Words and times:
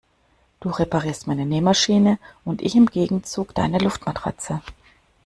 Du 0.61 0.69
reparierst 0.71 1.27
meine 1.27 1.45
Nähmaschine 1.45 2.17
und 2.43 2.63
ich 2.63 2.73
im 2.75 2.87
Gegenzug 2.87 3.53
deine 3.53 3.77
Luftmatratze. 3.77 4.59